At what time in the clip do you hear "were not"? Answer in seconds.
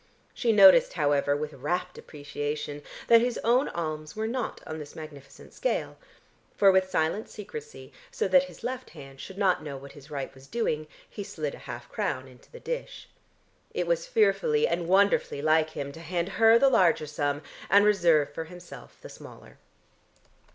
4.15-4.59